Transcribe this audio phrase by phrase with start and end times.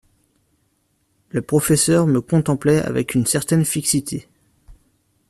[1.29, 4.27] Le professeur me contemplait avec une certaine fixité.